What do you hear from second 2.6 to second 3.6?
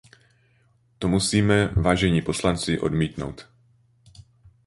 odmítnout.